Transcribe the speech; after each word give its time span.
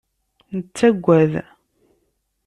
Nettagad. 0.57 1.33